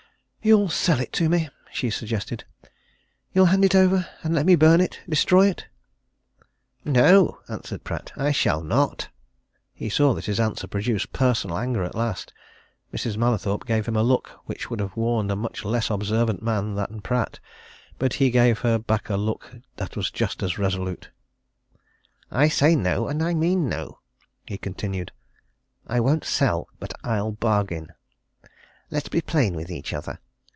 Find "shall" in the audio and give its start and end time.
8.31-8.63